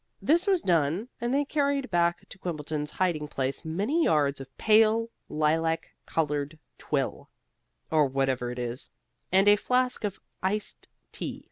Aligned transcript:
This 0.19 0.47
was 0.47 0.63
done, 0.63 1.09
and 1.21 1.31
they 1.31 1.45
carried 1.45 1.91
back 1.91 2.27
to 2.29 2.39
Quimbleton's 2.39 2.89
hiding 2.89 3.27
place 3.27 3.63
many 3.63 4.03
yards 4.05 4.41
of 4.41 4.47
pale 4.57 5.11
lilac 5.29 5.93
colored 6.07 6.57
twill 6.79 7.29
(or 7.91 8.07
whatever 8.07 8.49
it 8.49 8.57
is) 8.57 8.89
and 9.31 9.47
a 9.47 9.55
flask 9.57 10.03
of 10.03 10.19
iced 10.41 10.87
tea. 11.11 11.39